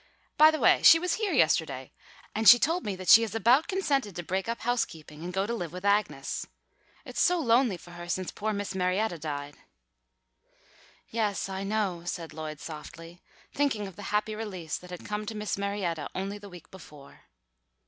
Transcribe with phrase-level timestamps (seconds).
[0.35, 1.91] By the way, she was here yesterday,
[2.33, 5.45] and she told me that she has about consented to break up housekeeping and go
[5.45, 6.47] to live with Agnes.
[7.05, 9.57] It's so lonely for her since poor Miss Marietta died."
[11.11, 13.21] "Yes, I know," said Lloyd softly,
[13.53, 17.25] thinking of the happy release that had come to Miss Marietta only the week before.